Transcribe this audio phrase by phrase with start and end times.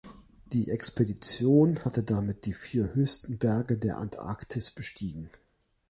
[0.51, 5.29] Diese Expedition hatte damit die vier höchsten Berge der Antarktis bestiegen.